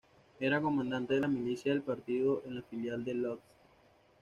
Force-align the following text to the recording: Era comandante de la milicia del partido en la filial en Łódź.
Era 0.39 0.59
comandante 0.59 1.13
de 1.13 1.19
la 1.19 1.27
milicia 1.27 1.71
del 1.71 1.83
partido 1.83 2.41
en 2.47 2.55
la 2.55 2.63
filial 2.63 3.07
en 3.07 3.21
Łódź. 3.23 3.41